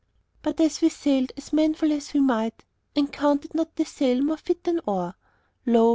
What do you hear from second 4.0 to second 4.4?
more